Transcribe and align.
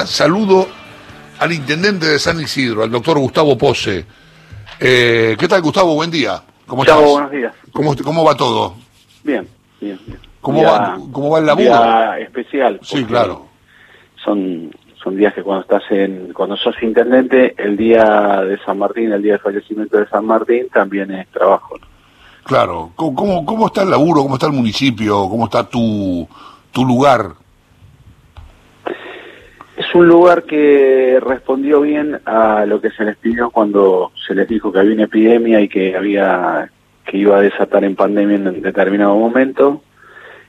Saludo 0.00 0.66
al 1.38 1.52
intendente 1.52 2.06
de 2.06 2.18
San 2.18 2.40
Isidro, 2.40 2.82
al 2.82 2.90
doctor 2.90 3.18
Gustavo 3.18 3.58
Pose. 3.58 4.06
Eh, 4.80 5.36
¿Qué 5.38 5.46
tal, 5.46 5.60
Gustavo? 5.60 5.94
Buen 5.94 6.10
día. 6.10 6.42
¿Cómo 6.66 6.82
estás? 6.82 6.98
buenos 6.98 7.30
días. 7.30 7.54
¿Cómo, 7.72 7.94
¿Cómo, 8.02 8.24
va 8.24 8.34
todo? 8.34 8.74
Bien, 9.22 9.46
bien, 9.80 10.00
bien. 10.06 10.18
¿Cómo, 10.40 10.62
va, 10.62 10.98
¿Cómo 11.12 11.30
va 11.30 11.40
el 11.40 11.46
laburo? 11.46 11.68
Día 11.68 12.18
especial. 12.20 12.80
Sí, 12.82 13.04
claro. 13.04 13.46
Son, 14.24 14.74
son 15.02 15.16
días 15.16 15.34
que 15.34 15.42
cuando 15.42 15.62
estás 15.62 15.82
en, 15.90 16.32
cuando 16.32 16.56
sos 16.56 16.74
intendente, 16.82 17.54
el 17.58 17.76
día 17.76 18.40
de 18.40 18.58
San 18.64 18.78
Martín, 18.78 19.12
el 19.12 19.22
día 19.22 19.34
de 19.34 19.38
fallecimiento 19.40 19.98
de 19.98 20.08
San 20.08 20.24
Martín, 20.24 20.68
también 20.72 21.10
es 21.10 21.28
trabajo. 21.28 21.78
Claro. 22.44 22.92
¿Cómo, 22.96 23.14
¿Cómo, 23.14 23.44
cómo, 23.44 23.66
está 23.66 23.82
el 23.82 23.90
laburo? 23.90 24.22
¿Cómo 24.22 24.34
está 24.34 24.46
el 24.46 24.52
municipio? 24.52 25.28
¿Cómo 25.28 25.44
está 25.44 25.68
tu, 25.68 26.26
tu 26.72 26.84
lugar? 26.84 27.41
Es 29.82 29.96
un 29.96 30.06
lugar 30.06 30.44
que 30.44 31.18
respondió 31.20 31.80
bien 31.80 32.20
a 32.24 32.64
lo 32.66 32.80
que 32.80 32.92
se 32.92 33.04
les 33.04 33.16
pidió 33.16 33.50
cuando 33.50 34.12
se 34.24 34.32
les 34.32 34.46
dijo 34.46 34.70
que 34.70 34.78
había 34.78 34.94
una 34.94 35.04
epidemia 35.04 35.60
y 35.60 35.68
que 35.68 35.96
había 35.96 36.70
que 37.04 37.16
iba 37.16 37.36
a 37.36 37.40
desatar 37.40 37.82
en 37.82 37.96
pandemia 37.96 38.36
en 38.36 38.62
determinado 38.62 39.16
momento. 39.16 39.82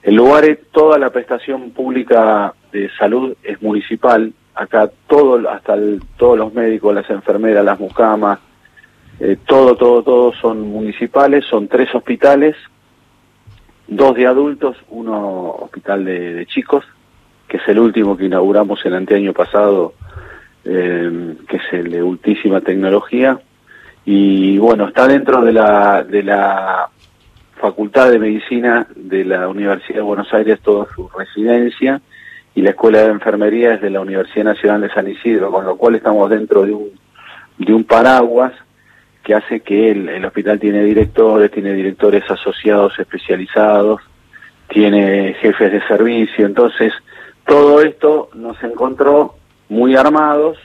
El 0.04 0.18
lugar 0.18 0.46
es 0.46 0.60
toda 0.72 1.00
la 1.00 1.10
prestación 1.10 1.72
pública 1.72 2.54
de 2.72 2.92
salud 2.92 3.36
es 3.42 3.60
municipal. 3.60 4.32
Acá 4.54 4.92
todo, 5.08 5.50
hasta 5.50 5.78
todos 6.16 6.38
los 6.38 6.54
médicos, 6.54 6.94
las 6.94 7.10
enfermeras, 7.10 7.66
las 7.66 7.80
mucamas, 7.80 8.38
eh, 9.20 9.38
todo, 9.48 9.76
todo, 9.76 10.04
todo 10.04 10.34
son 10.34 10.62
municipales. 10.62 11.44
Son 11.50 11.68
tres 11.68 11.90
hospitales, 11.96 12.56
dos 13.88 14.14
de 14.14 14.28
adultos, 14.28 14.78
uno 14.90 15.56
hospital 15.60 16.06
de 16.06 16.46
chicos 16.46 16.86
que 17.54 17.58
es 17.58 17.68
el 17.68 17.78
último 17.78 18.18
que 18.18 18.26
inauguramos 18.26 18.84
el 18.84 18.96
anteaño 18.96 19.32
pasado, 19.32 19.94
eh, 20.66 21.36
que 21.48 21.58
es 21.58 21.64
el 21.74 21.92
de 21.92 22.02
ultísima 22.02 22.62
tecnología. 22.62 23.40
Y 24.06 24.58
bueno, 24.58 24.88
está 24.88 25.08
dentro 25.08 25.44
de 25.44 25.54
la, 25.54 26.04
de 26.04 26.24
la 26.24 26.90
Facultad 27.58 28.10
de 28.10 28.18
Medicina 28.18 28.88
de 28.96 29.24
la 29.24 29.48
Universidad 29.48 29.98
de 29.98 30.02
Buenos 30.02 30.34
Aires, 30.34 30.62
toda 30.62 30.88
su 30.96 31.08
residencia, 31.10 32.02
y 32.56 32.64
la 32.64 32.72
Escuela 32.72 33.04
de 33.04 33.12
Enfermería 33.12 33.76
es 33.76 33.82
de 33.82 33.92
la 33.92 34.02
Universidad 34.02 34.46
Nacional 34.46 34.82
de 34.82 34.90
San 34.90 35.08
Isidro, 35.08 35.52
con 35.52 35.64
lo 35.64 35.78
cual 35.78 35.94
estamos 35.94 36.28
dentro 36.32 36.66
de 36.66 36.74
un, 36.74 36.90
de 37.60 37.72
un 37.72 37.84
paraguas 37.84 38.54
que 39.24 39.36
hace 39.36 39.60
que 39.60 39.92
el, 39.92 40.10
el 40.10 40.26
hospital 40.26 40.60
tiene 40.60 40.84
directores, 40.84 41.52
tiene 41.52 41.72
directores 41.76 42.24
asociados 42.32 42.98
especializados, 42.98 44.02
tiene 44.70 45.36
jefes 45.36 45.72
de 45.72 45.88
servicio, 45.88 46.48
entonces 46.48 46.92
todo 47.46 47.82
esto 47.82 48.30
nos 48.34 48.62
encontró 48.64 49.36
muy 49.70 49.96
armados. 49.96 50.58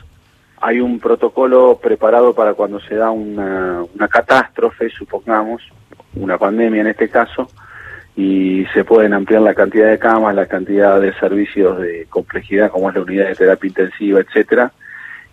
Hay 0.60 0.80
un 0.80 0.98
protocolo 0.98 1.78
preparado 1.80 2.34
para 2.34 2.54
cuando 2.54 2.80
se 2.80 2.94
da 2.96 3.10
una, 3.10 3.84
catástrofe, 4.10 4.90
supongamos, 4.90 5.62
una 6.14 6.38
pandemia 6.38 6.80
en 6.80 6.88
este 6.88 7.08
caso, 7.08 7.48
y 8.16 8.64
se 8.74 8.84
pueden 8.84 9.12
ampliar 9.12 9.42
la 9.42 9.54
cantidad 9.54 9.88
de 9.88 9.98
camas, 9.98 10.34
la 10.34 10.46
cantidad 10.46 11.00
de 11.00 11.12
servicios 11.14 11.78
de 11.78 12.06
complejidad, 12.10 12.70
como 12.70 12.88
es 12.88 12.96
la 12.96 13.02
unidad 13.02 13.28
de 13.28 13.34
terapia 13.36 13.68
intensiva, 13.68 14.20
etcétera. 14.20 14.72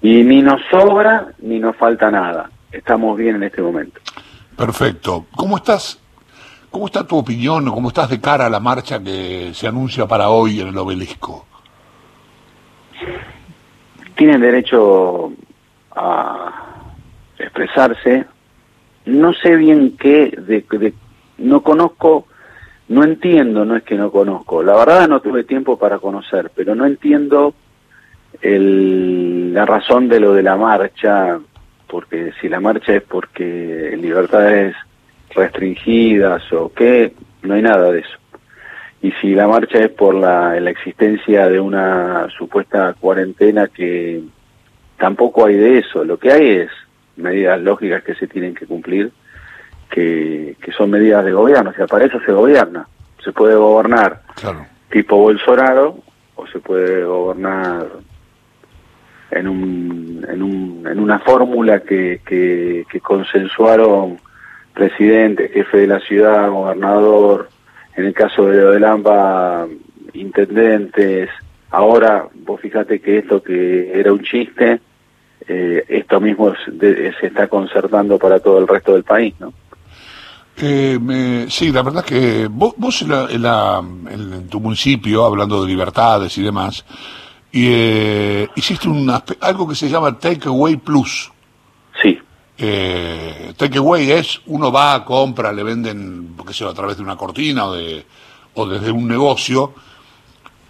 Y 0.02 0.24
ni 0.24 0.44
nos 0.44 0.62
sobra 0.70 1.30
ni 1.40 1.60
nos 1.60 1.76
falta 1.76 2.12
nada. 2.12 2.52
Estamos 2.72 3.18
bien 3.18 3.38
en 3.38 3.44
este 3.44 3.62
momento. 3.62 4.00
Perfecto. 4.56 5.26
¿Cómo 5.36 5.58
estás? 5.58 6.00
¿Cómo 6.70 6.88
está 6.88 7.06
tu 7.06 7.18
opinión 7.18 7.68
o 7.68 7.74
cómo 7.74 7.90
estás 7.90 8.10
de 8.10 8.20
cara 8.20 8.46
a 8.46 8.50
la 8.50 8.60
marcha 8.60 9.02
que 9.02 9.52
se 9.54 9.68
anuncia 9.68 10.06
para 10.08 10.30
hoy 10.30 10.60
en 10.60 10.68
el 10.68 10.78
obelisco? 10.78 11.46
Tienen 14.16 14.42
derecho 14.42 15.32
a 15.96 16.66
expresarse. 17.38 18.26
No 19.06 19.34
sé 19.34 19.56
bien 19.56 19.98
qué, 19.98 20.32
de, 20.38 20.94
no 21.38 21.62
conozco, 21.62 22.28
no 22.88 23.04
entiendo, 23.04 23.66
no 23.66 23.76
es 23.76 23.84
que 23.84 23.96
no 23.96 24.12
conozco. 24.12 24.64
La 24.64 24.76
verdad 24.76 25.08
no 25.08 25.22
tuve 25.22 25.44
tiempo 25.44 25.78
para 25.78 26.00
conocer, 26.00 26.52
pero 26.56 26.76
no 26.76 26.86
entiendo 26.86 27.54
el, 28.42 29.54
la 29.54 29.66
razón 29.66 30.08
de 30.08 30.20
lo 30.20 30.34
de 30.34 30.44
la 30.44 30.56
marcha, 30.56 31.40
porque 31.88 32.34
si 32.42 32.50
la 32.50 32.60
marcha 32.60 32.96
es 32.96 33.04
porque 33.04 33.96
libertades 34.00 34.76
restringidas 35.36 36.42
o 36.54 36.72
qué, 36.74 37.14
no 37.44 37.54
hay 37.54 37.62
nada 37.62 37.92
de 37.92 38.00
eso. 38.00 38.18
Y 39.02 39.12
si 39.22 39.36
la 39.36 39.48
marcha 39.48 39.80
es 39.80 39.90
por 39.90 40.16
la, 40.16 40.60
la 40.60 40.70
existencia 40.72 41.48
de 41.48 41.60
una 41.60 42.28
supuesta 42.36 42.96
cuarentena 43.00 43.68
que 43.68 44.24
tampoco 44.98 45.46
hay 45.46 45.56
de 45.56 45.80
eso, 45.80 46.04
lo 46.04 46.18
que 46.18 46.32
hay 46.32 46.48
es 46.50 46.72
medidas 47.18 47.62
lógicas 47.62 48.04
que 48.04 48.16
se 48.16 48.28
tienen 48.28 48.56
que 48.56 48.66
cumplir, 48.66 49.12
que, 49.90 50.56
que 50.62 50.72
son 50.72 50.90
medidas 50.90 51.24
de 51.24 51.32
gobierno, 51.32 51.70
o 51.70 51.74
sea, 51.74 51.88
para 51.88 52.06
eso 52.06 52.20
se 52.26 52.32
gobierna. 52.32 52.88
Se 53.24 53.32
puede 53.32 53.56
gobernar 53.56 54.22
tipo 54.90 55.18
Bolsonaro 55.18 55.98
o 56.36 56.48
se 56.48 56.60
puede 56.60 57.04
gobernar 57.04 57.88
en, 59.32 59.48
un, 59.48 60.26
en, 60.30 60.44
un, 60.44 60.88
en 60.90 61.00
una 61.00 61.20
fórmula 61.20 61.80
que, 61.82 62.22
que, 62.26 62.86
que 62.90 63.00
consensuaron 63.00 64.18
presidente, 64.76 65.50
jefe 65.50 65.78
de 65.80 65.88
la 65.88 66.00
ciudad, 66.00 66.52
gobernador, 66.52 67.50
en 67.96 68.06
el 68.06 68.14
caso 68.14 68.46
de 68.46 68.58
de 68.58 68.80
Lampa, 68.80 69.66
intendentes. 70.14 71.30
Ahora, 71.72 72.28
vos 72.46 72.62
fíjate 72.62 73.00
que 73.00 73.20
esto 73.20 73.42
que 73.42 73.92
era 74.00 74.14
un 74.14 74.22
chiste, 74.22 74.80
eh, 75.48 75.86
esto 75.88 76.20
mismo 76.20 76.54
se 76.80 77.28
está 77.28 77.48
concertando 77.48 78.20
para 78.20 78.40
todo 78.40 78.60
el 78.60 78.68
resto 78.68 78.94
del 78.94 79.04
país, 79.04 79.34
¿no? 79.40 79.54
Eh, 80.58 81.46
sí, 81.50 81.72
la 81.72 81.82
verdad 81.82 82.06
que 82.06 82.48
vos, 82.50 82.74
vos 82.78 83.02
en, 83.02 84.48
tu 84.48 84.60
municipio, 84.62 85.26
hablando 85.26 85.62
de 85.62 85.68
libertades 85.68 86.38
y 86.38 86.44
demás, 86.44 86.86
y, 87.52 87.68
eh, 87.70 88.50
hiciste 88.56 88.88
algo 89.42 89.68
que 89.68 89.76
se 89.76 89.90
llama 89.90 90.18
Takeaway 90.18 90.78
Plus. 90.78 91.32
Eh, 92.58 93.54
takeaway 93.58 94.12
es, 94.12 94.42
uno 94.46 94.72
va, 94.72 95.04
compra, 95.04 95.52
le 95.52 95.64
venden, 95.64 96.36
qué 96.46 96.54
sé 96.54 96.66
a 96.66 96.74
través 96.74 96.98
de 96.98 97.04
una 97.04 97.18
cortina 97.18 97.66
o, 97.66 97.74
de, 97.74 98.06
o 98.54 98.66
desde 98.66 98.92
un 98.92 99.08
negocio, 99.08 99.74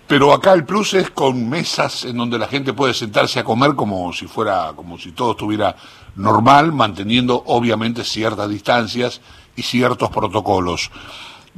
pero 0.07 0.33
acá 0.33 0.53
el 0.53 0.65
plus 0.65 0.93
es 0.93 1.09
con 1.09 1.49
mesas 1.49 2.05
en 2.05 2.17
donde 2.17 2.37
la 2.37 2.47
gente 2.47 2.73
puede 2.73 2.93
sentarse 2.93 3.39
a 3.39 3.43
comer 3.43 3.75
como 3.75 4.11
si 4.13 4.27
fuera, 4.27 4.71
como 4.75 4.97
si 4.97 5.11
todo 5.11 5.31
estuviera 5.31 5.75
normal, 6.15 6.71
manteniendo 6.71 7.43
obviamente 7.47 8.03
ciertas 8.03 8.49
distancias 8.49 9.21
y 9.55 9.61
ciertos 9.61 10.09
protocolos. 10.09 10.91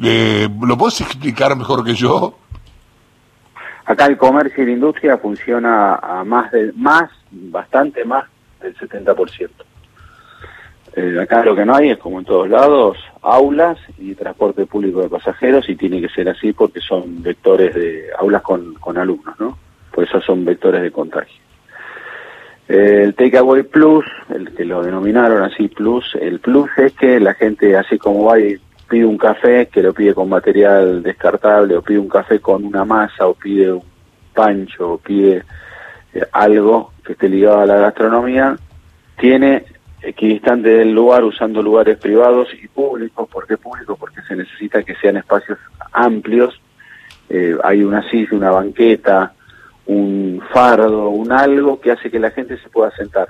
Eh, 0.01 0.47
¿Lo 0.61 0.77
puedes 0.77 1.01
explicar 1.01 1.55
mejor 1.55 1.83
que 1.83 1.95
yo? 1.95 2.37
Acá 3.85 4.05
el 4.05 4.17
comercio 4.17 4.63
y 4.63 4.67
la 4.67 4.73
industria 4.73 5.17
funciona 5.17 5.95
a 5.95 6.23
más 6.23 6.51
de, 6.51 6.73
más, 6.73 7.09
bastante 7.31 8.03
más 8.03 8.25
del 8.61 8.75
70%. 8.77 9.49
Eh, 10.99 11.15
acá 11.21 11.45
lo 11.45 11.55
que 11.55 11.63
no 11.63 11.75
hay 11.75 11.91
es, 11.91 11.99
como 11.99 12.17
en 12.17 12.25
todos 12.25 12.49
lados, 12.49 12.97
aulas 13.21 13.77
y 13.99 14.15
transporte 14.15 14.65
público 14.65 15.03
de 15.03 15.09
pasajeros 15.09 15.69
y 15.69 15.75
tiene 15.75 16.01
que 16.01 16.09
ser 16.09 16.27
así 16.27 16.53
porque 16.53 16.81
son 16.81 17.21
vectores 17.21 17.75
de 17.75 18.07
aulas 18.17 18.41
con, 18.41 18.73
con 18.73 18.97
alumnos, 18.97 19.39
¿no? 19.39 19.55
Por 19.91 20.05
eso 20.05 20.19
son 20.21 20.43
vectores 20.43 20.81
de 20.81 20.89
contagio. 20.89 21.39
Eh, 22.67 23.01
el 23.03 23.13
Takeaway 23.13 23.61
Plus, 23.61 24.05
el 24.33 24.51
que 24.55 24.65
lo 24.65 24.81
denominaron 24.81 25.43
así 25.43 25.67
Plus, 25.67 26.17
el 26.19 26.39
Plus 26.39 26.71
es 26.77 26.93
que 26.93 27.19
la 27.19 27.35
gente 27.35 27.77
así 27.77 27.99
como 27.99 28.23
va 28.23 28.39
y 28.39 28.55
pide 28.89 29.05
un 29.05 29.19
café, 29.19 29.67
que 29.67 29.83
lo 29.83 29.93
pide 29.93 30.15
con 30.15 30.27
material 30.27 31.03
descartable, 31.03 31.77
o 31.77 31.83
pide 31.83 31.99
un 31.99 32.09
café 32.09 32.39
con 32.39 32.65
una 32.65 32.85
masa, 32.85 33.27
o 33.27 33.35
pide 33.35 33.71
un 33.71 33.83
pancho, 34.33 34.93
o 34.93 34.97
pide 34.97 35.43
eh, 36.15 36.25
algo 36.31 36.91
que 37.05 37.13
esté 37.13 37.29
ligado 37.29 37.59
a 37.59 37.67
la 37.67 37.77
gastronomía, 37.77 38.57
tiene 39.19 39.76
equidistante 40.09 40.69
del 40.69 40.93
lugar 40.93 41.23
usando 41.23 41.61
lugares 41.61 41.97
privados 41.97 42.47
y 42.53 42.67
públicos. 42.67 43.27
¿Por 43.29 43.45
qué 43.45 43.57
públicos? 43.57 43.97
Porque 43.99 44.21
se 44.21 44.35
necesita 44.35 44.83
que 44.83 44.95
sean 44.95 45.17
espacios 45.17 45.57
amplios. 45.91 46.59
Eh, 47.29 47.57
hay 47.63 47.83
una 47.83 48.09
silla, 48.09 48.29
una 48.31 48.51
banqueta, 48.51 49.33
un 49.85 50.41
fardo, 50.53 51.09
un 51.09 51.31
algo 51.31 51.81
que 51.81 51.91
hace 51.91 52.09
que 52.09 52.19
la 52.19 52.31
gente 52.31 52.57
se 52.57 52.69
pueda 52.69 52.91
sentar 52.91 53.27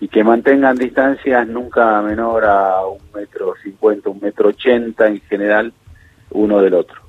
y 0.00 0.08
que 0.08 0.24
mantengan 0.24 0.76
distancias 0.76 1.46
nunca 1.46 2.00
menor 2.02 2.44
a 2.44 2.86
un 2.86 3.00
metro 3.14 3.54
cincuenta, 3.62 4.10
un 4.10 4.20
metro 4.20 4.48
ochenta 4.48 5.06
en 5.06 5.20
general 5.20 5.72
uno 6.30 6.60
del 6.60 6.74
otro. 6.74 7.00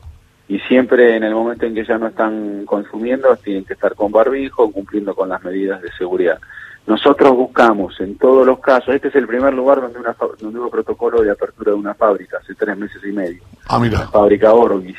Y 0.49 0.59
siempre 0.59 1.15
en 1.15 1.23
el 1.23 1.33
momento 1.33 1.65
en 1.65 1.75
que 1.75 1.85
ya 1.85 1.97
no 1.97 2.07
están 2.07 2.65
consumiendo 2.65 3.35
tienen 3.37 3.65
que 3.65 3.73
estar 3.73 3.95
con 3.95 4.11
barbijo, 4.11 4.71
cumpliendo 4.71 5.13
con 5.13 5.29
las 5.29 5.43
medidas 5.43 5.81
de 5.81 5.91
seguridad. 5.97 6.39
Nosotros 6.87 7.35
buscamos 7.35 7.99
en 7.99 8.17
todos 8.17 8.47
los 8.47 8.59
casos, 8.59 8.95
este 8.95 9.09
es 9.09 9.15
el 9.15 9.27
primer 9.27 9.53
lugar 9.53 9.81
donde, 9.81 9.99
una, 9.99 10.15
donde 10.39 10.59
hubo 10.59 10.69
protocolo 10.69 11.21
de 11.21 11.31
apertura 11.31 11.71
de 11.71 11.77
una 11.77 11.93
fábrica 11.93 12.37
hace 12.41 12.55
tres 12.55 12.77
meses 12.77 13.01
y 13.03 13.11
medio. 13.11 13.43
Ah, 13.67 13.77
mira. 13.77 13.99
La 13.99 14.07
fábrica 14.07 14.53
Orgis. 14.53 14.97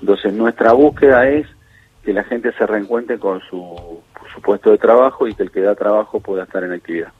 Entonces 0.00 0.32
nuestra 0.32 0.72
búsqueda 0.72 1.28
es 1.28 1.46
que 2.04 2.12
la 2.12 2.24
gente 2.24 2.52
se 2.52 2.66
reencuentre 2.66 3.18
con 3.18 3.40
su 3.48 4.00
su 4.32 4.40
puesto 4.40 4.70
de 4.70 4.78
trabajo 4.78 5.26
y 5.26 5.34
que 5.34 5.42
el 5.42 5.50
que 5.50 5.60
da 5.60 5.74
trabajo 5.74 6.20
pueda 6.20 6.44
estar 6.44 6.62
en 6.64 6.72
actividad. 6.72 7.12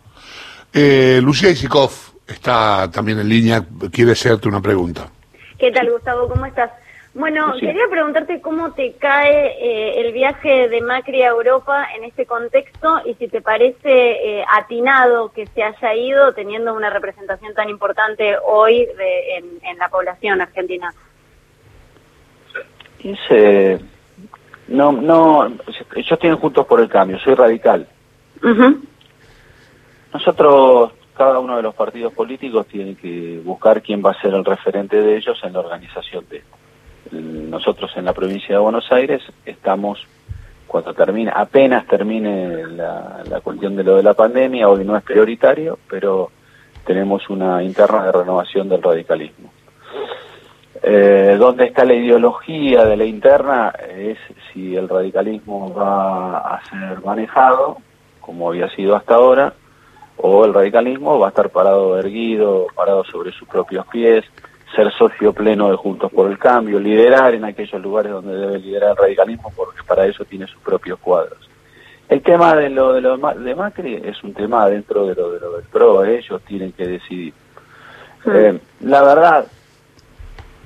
Eh, 0.72 1.20
Lucía 1.22 1.50
Isikov 1.50 1.90
está 2.26 2.90
también 2.90 3.18
en 3.18 3.28
línea, 3.28 3.64
quiere 3.90 4.12
hacerte 4.12 4.48
una 4.48 4.60
pregunta. 4.60 5.08
¿Qué 5.58 5.70
tal, 5.72 5.90
Gustavo? 5.90 6.28
¿Cómo 6.28 6.46
estás? 6.46 6.70
Bueno, 7.12 7.54
quería 7.58 7.88
preguntarte 7.90 8.40
cómo 8.40 8.72
te 8.72 8.92
cae 8.92 9.56
eh, 9.58 10.00
el 10.00 10.12
viaje 10.12 10.68
de 10.68 10.80
Macri 10.80 11.22
a 11.22 11.30
Europa 11.30 11.88
en 11.96 12.04
este 12.04 12.24
contexto 12.24 13.00
y 13.04 13.14
si 13.14 13.26
te 13.26 13.40
parece 13.40 13.80
eh, 14.38 14.44
atinado 14.48 15.32
que 15.32 15.48
se 15.48 15.64
haya 15.64 15.94
ido 15.94 16.32
teniendo 16.34 16.72
una 16.72 16.88
representación 16.88 17.52
tan 17.54 17.68
importante 17.68 18.36
hoy 18.46 18.86
en, 19.62 19.78
la 19.78 19.88
población 19.88 20.40
argentina. 20.40 20.94
no, 24.68 24.92
no, 24.92 25.52
ellos 25.96 26.18
tienen 26.20 26.38
Juntos 26.38 26.64
por 26.66 26.80
el 26.80 26.88
Cambio, 26.88 27.18
soy 27.18 27.34
radical. 27.34 27.88
Nosotros, 30.12 30.92
cada 31.16 31.40
uno 31.40 31.56
de 31.56 31.62
los 31.62 31.74
partidos 31.74 32.12
políticos 32.12 32.66
tiene 32.68 32.94
que 32.94 33.40
buscar 33.42 33.82
quién 33.82 34.00
va 34.04 34.12
a 34.12 34.20
ser 34.20 34.32
el 34.32 34.44
referente 34.44 35.00
de 35.02 35.16
ellos 35.16 35.40
en 35.42 35.54
la 35.54 35.60
organización 35.60 36.24
de 36.28 36.36
esto 36.38 36.59
nosotros 37.12 37.90
en 37.96 38.04
la 38.04 38.12
provincia 38.12 38.54
de 38.54 38.60
Buenos 38.60 38.90
Aires 38.92 39.22
estamos, 39.44 40.06
cuando 40.66 40.94
termine, 40.94 41.32
apenas 41.34 41.86
termine 41.86 42.66
la, 42.66 43.40
cuestión 43.42 43.76
de 43.76 43.84
lo 43.84 43.96
de 43.96 44.02
la 44.02 44.14
pandemia, 44.14 44.68
hoy 44.68 44.84
no 44.84 44.96
es 44.96 45.02
prioritario, 45.02 45.78
pero 45.88 46.30
tenemos 46.84 47.28
una 47.28 47.62
interna 47.62 48.04
de 48.06 48.12
renovación 48.12 48.68
del 48.68 48.82
radicalismo. 48.82 49.50
Eh, 50.82 51.36
¿Dónde 51.38 51.66
está 51.66 51.84
la 51.84 51.94
ideología 51.94 52.84
de 52.84 52.96
la 52.96 53.04
interna? 53.04 53.74
Es 53.94 54.18
si 54.52 54.76
el 54.76 54.88
radicalismo 54.88 55.74
va 55.74 56.38
a 56.38 56.64
ser 56.70 57.04
manejado, 57.04 57.78
como 58.20 58.48
había 58.48 58.68
sido 58.70 58.96
hasta 58.96 59.14
ahora, 59.14 59.52
o 60.16 60.44
el 60.44 60.54
radicalismo 60.54 61.18
va 61.18 61.26
a 61.26 61.28
estar 61.30 61.50
parado 61.50 61.98
erguido, 61.98 62.66
parado 62.74 63.04
sobre 63.04 63.32
sus 63.32 63.48
propios 63.48 63.86
pies, 63.88 64.24
ser 64.74 64.92
socio 64.92 65.32
pleno 65.32 65.70
de 65.70 65.76
Juntos 65.76 66.10
por 66.12 66.30
el 66.30 66.38
Cambio, 66.38 66.78
liderar 66.78 67.34
en 67.34 67.44
aquellos 67.44 67.80
lugares 67.82 68.12
donde 68.12 68.36
debe 68.36 68.58
liderar 68.58 68.90
el 68.90 68.96
radicalismo, 68.96 69.52
porque 69.56 69.82
para 69.86 70.06
eso 70.06 70.24
tiene 70.24 70.46
sus 70.46 70.60
propios 70.62 70.98
cuadros. 70.98 71.48
El 72.08 72.22
tema 72.22 72.56
de 72.56 72.70
lo 72.70 72.92
de, 72.92 73.00
lo 73.00 73.16
de 73.16 73.54
Macri 73.54 73.94
es 74.04 74.22
un 74.24 74.34
tema 74.34 74.68
dentro 74.68 75.06
de 75.06 75.14
lo, 75.14 75.32
de 75.32 75.40
lo 75.40 75.56
del 75.56 75.64
PRO, 75.64 76.04
ellos 76.04 76.42
tienen 76.42 76.72
que 76.72 76.86
decidir. 76.86 77.32
Eh, 78.26 78.58
la 78.80 79.02
verdad, 79.02 79.46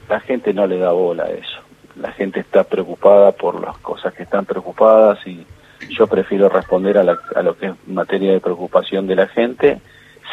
la 0.09 0.21
gente 0.21 0.53
no 0.53 0.67
le 0.67 0.79
da 0.79 0.93
bola 0.93 1.25
a 1.25 1.31
eso. 1.31 1.61
La 1.97 2.13
gente 2.13 2.41
está 2.41 2.65
preocupada 2.65 3.33
por 3.33 3.61
las 3.61 3.77
cosas 3.79 4.13
que 4.15 4.25
están 4.25 4.45
preocupadas 4.45 5.19
y 5.27 5.47
yo 5.91 6.07
prefiero 6.07 6.49
responder 6.49 6.99
a, 6.99 7.19
a 7.37 7.43
lo 7.43 7.57
que 7.57 7.67
es 7.67 7.73
materia 7.87 8.33
de 8.33 8.41
preocupación 8.41 9.07
de 9.07 9.17
la 9.17 9.27
gente. 9.29 9.81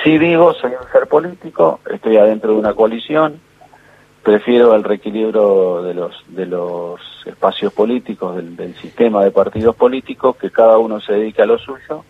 Si 0.04 0.18
digo, 0.18 0.54
soy 0.54 0.72
un 0.72 0.92
ser 0.92 1.08
político, 1.08 1.82
estoy 1.92 2.18
adentro 2.18 2.54
de 2.54 2.60
una 2.60 2.74
coalición, 2.74 3.40
prefiero 4.24 4.76
el 4.76 4.84
reequilibrio 4.84 5.82
de 5.84 5.94
los 5.94 6.24
de 6.28 6.46
los 6.46 7.00
espacios 7.26 7.74
políticos 7.74 8.36
del, 8.36 8.76
sistema 8.76 9.24
de 9.24 9.32
partidos 9.32 9.76
políticos 9.76 10.36
que 10.38 10.52
cada 10.52 10.78
uno 10.78 11.00
se 11.00 11.14
dedique 11.14 11.42
a 11.42 11.46
lo 11.46 11.58
suyo 11.58 12.04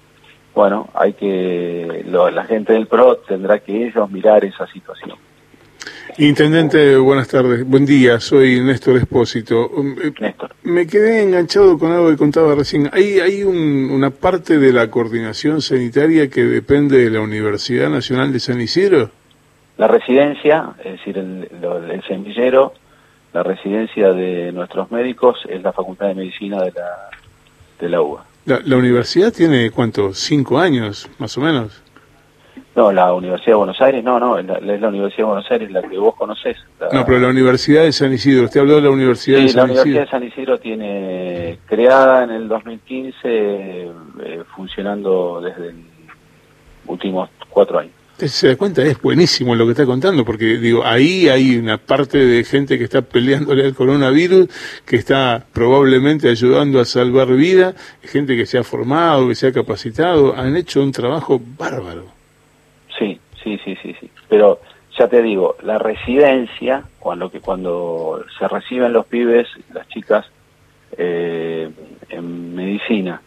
bueno 0.54 0.90
hay 0.94 1.14
que 1.14 2.06
la 2.10 2.44
gente 2.44 2.74
del 2.74 2.88
PRO 2.88 3.18
tendrá 3.18 3.60
que 3.60 3.88
ellos 3.88 4.10
mirar 4.12 4.44
esa 4.44 4.68
situación 4.68 5.18
Intendente, 6.18 6.98
buenas 6.98 7.30
tardes. 7.30 7.66
Buen 7.66 7.86
día, 7.86 8.20
soy 8.20 8.60
Néstor 8.60 8.98
Espósito. 8.98 9.70
Um, 9.70 9.96
eh, 10.00 10.12
Néstor. 10.20 10.54
Me 10.64 10.86
quedé 10.86 11.24
enganchado 11.24 11.80
con 11.80 11.92
algo 11.92 12.10
que 12.10 12.18
contaba 12.18 12.54
recién. 12.54 12.90
¿Hay, 12.92 13.20
hay 13.20 13.44
una 13.44 14.10
parte 14.10 14.58
de 14.58 14.74
la 14.74 14.92
coordinación 14.92 15.62
sanitaria 15.62 16.30
que 16.30 16.44
depende 16.44 16.98
de 16.98 17.10
la 17.10 17.22
Universidad 17.22 17.90
Nacional 17.90 18.34
de 18.34 18.40
San 18.40 18.60
Isidro? 18.60 19.10
La 19.82 19.88
residencia, 19.88 20.76
es 20.86 20.92
decir, 20.92 21.18
el, 21.18 21.48
el 21.90 22.04
semillero, 22.04 22.74
la 23.34 23.42
residencia 23.42 24.14
de 24.14 24.52
nuestros 24.52 24.92
médicos 24.92 25.40
es 25.50 25.64
la 25.64 25.74
Facultad 25.74 26.10
de 26.10 26.14
Medicina 26.14 26.62
de 26.62 26.72
la, 26.72 27.10
de 27.80 27.90
la 27.90 28.00
UBA. 28.00 28.24
La, 28.46 28.78
universidad 28.78 29.34
tiene, 29.34 29.72
¿cuánto? 29.72 30.14
¿Cinco 30.14 30.60
años, 30.60 31.10
más 31.18 31.36
o 31.40 31.42
menos? 31.42 31.82
No, 32.76 32.92
la 32.92 33.12
Universidad 33.12 33.54
de 33.54 33.56
Buenos 33.56 33.82
Aires, 33.82 34.04
no, 34.04 34.20
no, 34.20 34.38
es 34.38 34.46
la, 34.46 34.60
Universidad 34.60 35.18
de 35.18 35.24
Buenos 35.24 35.50
Aires 35.50 35.72
la 35.72 35.82
que 35.82 35.98
vos 35.98 36.14
conocés. 36.14 36.58
No, 36.94 37.04
pero 37.04 37.18
la 37.18 37.30
Universidad 37.30 37.82
de 37.82 37.92
San 37.92 38.14
Isidro, 38.14 38.46
usted 38.46 38.60
habló 38.60 38.76
de 38.76 38.82
la 38.82 38.92
Universidad 38.92 39.40
de 39.40 39.48
San 39.48 39.48
Isidro. 39.48 39.66
La 39.66 39.82
Universidad 39.82 40.02
de 40.02 40.12
San 40.12 40.24
Isidro 40.24 40.60
tiene, 40.60 41.58
creada 41.66 42.24
en 42.26 42.30
el 42.30 42.48
2015, 42.48 43.18
eh, 43.24 43.92
funcionando 44.56 45.42
desde 45.42 45.72
los 45.72 45.76
últimos 46.86 47.32
cuatro 47.50 47.80
años 47.80 48.01
se 48.28 48.50
da 48.50 48.56
cuenta, 48.56 48.84
es 48.84 49.02
buenísimo 49.02 49.56
lo 49.56 49.66
que 49.66 49.72
está 49.72 49.86
contando, 49.86 50.26
porque 50.26 50.58
digo, 50.58 50.86
ahí 50.86 51.30
hay 51.30 51.58
una 51.58 51.78
parte 51.78 52.18
de 52.18 52.44
gente 52.44 52.78
que 52.78 52.84
está 52.84 53.02
peleándole 53.02 53.66
al 53.66 53.74
coronavirus, 53.74 54.48
que 54.86 54.96
está 54.96 55.46
probablemente 55.54 56.30
ayudando 56.30 56.80
a 56.80 56.86
salvar 56.86 57.28
vida, 57.34 57.74
gente 58.04 58.36
que 58.36 58.46
se 58.46 58.58
ha 58.58 58.64
formado, 58.64 59.28
que 59.28 59.36
se 59.36 59.48
ha 59.48 59.52
capacitado, 59.52 60.36
han 60.36 60.56
hecho 60.58 60.82
un 60.82 60.92
trabajo 60.92 61.42
bárbaro. 61.58 62.06
Sí, 62.98 63.20
sí, 63.44 63.60
sí, 63.64 63.76
sí, 63.82 63.96
sí. 64.00 64.10
Pero 64.30 64.60
ya 64.98 65.08
te 65.08 65.22
digo, 65.22 65.56
la 65.64 65.78
residencia, 65.78 66.84
cuando 67.00 67.30
que 67.32 67.40
cuando 67.40 68.24
se 68.38 68.48
reciben 68.48 68.94
los 68.94 69.06
pibes, 69.06 69.48
las 69.74 69.88
chicas 69.88 70.26
eh, 70.98 71.70
en 72.10 72.56
medicina, 72.56 73.22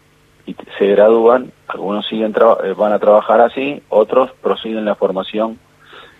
y 0.45 0.55
se 0.77 0.85
gradúan, 0.87 1.51
algunos 1.67 2.07
siguen 2.07 2.33
eh, 2.63 2.73
van 2.77 2.93
a 2.93 2.99
trabajar 2.99 3.41
así, 3.41 3.81
otros 3.89 4.31
prosiguen 4.41 4.85
la 4.85 4.95
formación 4.95 5.59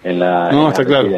en 0.03 0.19
la, 0.19 0.51
no, 0.51 0.69
está 0.69 0.85
claro, 0.85 1.09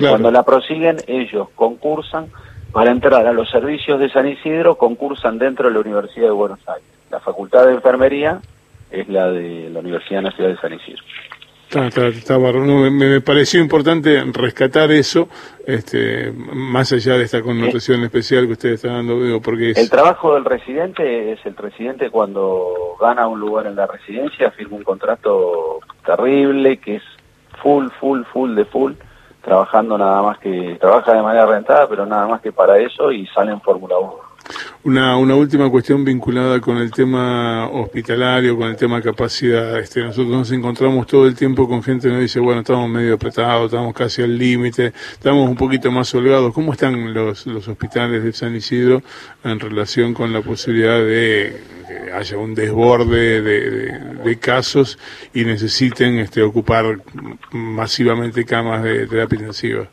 Cuando 0.00 0.30
la 0.30 0.42
prosiguen, 0.42 0.98
ellos 1.06 1.48
concursan 1.54 2.26
para 2.72 2.90
entrar 2.90 3.26
a 3.26 3.32
los 3.32 3.50
servicios 3.50 3.98
de 3.98 4.10
San 4.10 4.28
Isidro, 4.28 4.76
concursan 4.76 5.38
dentro 5.38 5.68
de 5.68 5.74
la 5.74 5.80
Universidad 5.80 6.26
de 6.26 6.32
Buenos 6.32 6.60
Aires. 6.68 6.84
La 7.10 7.20
Facultad 7.20 7.66
de 7.66 7.74
Enfermería 7.74 8.40
es 8.90 9.08
la 9.08 9.30
de 9.30 9.70
la 9.70 9.80
Universidad 9.80 10.22
Nacional 10.22 10.54
de 10.54 10.60
San 10.60 10.74
Isidro. 10.74 11.02
Está, 11.70 12.38
me, 12.38 13.20
pareció 13.20 13.60
importante 13.60 14.24
rescatar 14.32 14.90
eso, 14.90 15.28
este, 15.66 16.32
más 16.32 16.90
allá 16.92 17.18
de 17.18 17.24
esta 17.24 17.42
connotación 17.42 18.02
especial 18.04 18.46
que 18.46 18.52
ustedes 18.52 18.74
están 18.76 19.06
dando, 19.06 19.42
porque 19.42 19.72
El 19.72 19.90
trabajo 19.90 20.34
del 20.34 20.46
residente 20.46 21.32
es 21.32 21.44
el 21.44 21.54
residente 21.56 22.08
cuando 22.08 22.96
gana 22.98 23.28
un 23.28 23.38
lugar 23.38 23.66
en 23.66 23.76
la 23.76 23.86
residencia, 23.86 24.50
firma 24.52 24.76
un 24.76 24.82
contrato 24.82 25.80
terrible, 26.06 26.78
que 26.78 26.96
es 26.96 27.02
full, 27.62 27.88
full, 28.00 28.22
full 28.32 28.54
de 28.54 28.64
full, 28.64 28.92
trabajando 29.42 29.98
nada 29.98 30.22
más 30.22 30.38
que, 30.38 30.78
trabaja 30.80 31.12
de 31.12 31.22
manera 31.22 31.44
rentada, 31.44 31.86
pero 31.86 32.06
nada 32.06 32.26
más 32.26 32.40
que 32.40 32.50
para 32.50 32.78
eso 32.78 33.12
y 33.12 33.26
sale 33.26 33.52
en 33.52 33.60
Fórmula 33.60 33.98
1. 33.98 34.27
Una, 34.84 35.16
una 35.16 35.34
última 35.34 35.68
cuestión 35.70 36.04
vinculada 36.04 36.60
con 36.60 36.78
el 36.78 36.90
tema 36.90 37.68
hospitalario, 37.68 38.56
con 38.56 38.68
el 38.68 38.76
tema 38.76 39.02
capacidad. 39.02 39.78
Este, 39.78 40.00
nosotros 40.00 40.28
nos 40.28 40.50
encontramos 40.52 41.06
todo 41.06 41.26
el 41.26 41.34
tiempo 41.34 41.68
con 41.68 41.82
gente 41.82 42.08
que 42.08 42.14
nos 42.14 42.22
dice, 42.22 42.40
bueno, 42.40 42.60
estamos 42.60 42.88
medio 42.88 43.14
apretados, 43.14 43.66
estamos 43.66 43.94
casi 43.94 44.22
al 44.22 44.38
límite, 44.38 44.92
estamos 45.12 45.48
un 45.48 45.56
poquito 45.56 45.90
más 45.90 46.14
holgados. 46.14 46.54
¿Cómo 46.54 46.72
están 46.72 47.12
los, 47.12 47.46
los 47.46 47.68
hospitales 47.68 48.24
de 48.24 48.32
San 48.32 48.54
Isidro 48.54 49.02
en 49.44 49.60
relación 49.60 50.14
con 50.14 50.32
la 50.32 50.40
posibilidad 50.40 50.98
de 50.98 51.78
que 51.88 52.12
haya 52.12 52.36
un 52.36 52.54
desborde 52.54 53.42
de, 53.42 53.98
de, 54.24 54.38
casos 54.38 54.98
y 55.32 55.44
necesiten 55.44 56.18
este, 56.18 56.42
ocupar 56.42 56.98
masivamente 57.52 58.44
camas 58.44 58.82
de 58.82 59.06
terapia 59.06 59.36
intensiva? 59.36 59.88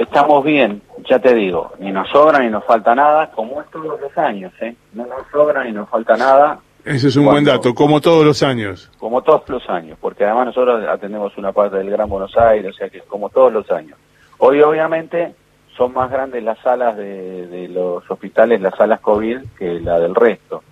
Estamos 0.00 0.42
bien, 0.42 0.80
ya 1.10 1.18
te 1.18 1.34
digo, 1.34 1.72
ni 1.78 1.92
nos 1.92 2.08
sobra 2.08 2.38
ni 2.38 2.48
nos 2.48 2.64
falta 2.64 2.94
nada, 2.94 3.30
como 3.32 3.60
es 3.60 3.68
todos 3.70 4.00
los 4.00 4.16
años, 4.16 4.50
¿eh? 4.62 4.74
No 4.94 5.04
nos 5.04 5.26
sobra 5.30 5.62
ni 5.62 5.72
nos 5.72 5.90
falta 5.90 6.16
nada. 6.16 6.58
Ese 6.86 7.08
es 7.08 7.16
un 7.16 7.26
buen 7.26 7.44
dato, 7.44 7.74
como 7.74 8.00
todos 8.00 8.24
los 8.24 8.42
años. 8.42 8.90
Como 8.98 9.20
todos 9.20 9.46
los 9.50 9.68
años, 9.68 9.98
porque 10.00 10.24
además 10.24 10.46
nosotros 10.46 10.88
atendemos 10.88 11.36
una 11.36 11.52
parte 11.52 11.76
del 11.76 11.90
Gran 11.90 12.08
Buenos 12.08 12.34
Aires, 12.38 12.74
o 12.74 12.78
sea 12.78 12.88
que 12.88 13.00
como 13.00 13.28
todos 13.28 13.52
los 13.52 13.70
años. 13.70 13.98
Hoy 14.38 14.62
obviamente 14.62 15.34
son 15.76 15.92
más 15.92 16.10
grandes 16.10 16.42
las 16.42 16.58
salas 16.60 16.96
de, 16.96 17.46
de 17.48 17.68
los 17.68 18.10
hospitales, 18.10 18.62
las 18.62 18.76
salas 18.76 19.00
COVID, 19.00 19.40
que 19.58 19.80
la 19.80 20.00
del 20.00 20.14
resto. 20.14 20.62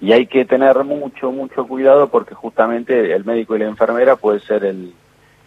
Y 0.00 0.10
hay 0.10 0.26
que 0.26 0.44
tener 0.44 0.82
mucho, 0.82 1.30
mucho 1.30 1.68
cuidado 1.68 2.08
porque 2.08 2.34
justamente 2.34 3.14
el 3.14 3.24
médico 3.24 3.54
y 3.54 3.60
la 3.60 3.66
enfermera 3.66 4.16
puede 4.16 4.40
ser 4.40 4.64
el, 4.64 4.92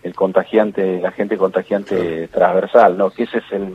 el 0.05 0.13
contagiante, 0.13 0.99
la 1.01 1.11
gente 1.11 1.35
contagiante 1.35 2.27
transversal, 2.27 2.95
¿no? 2.95 3.09
Que 3.09 3.23
ese 3.23 3.39
es 3.39 3.51
el... 3.51 3.73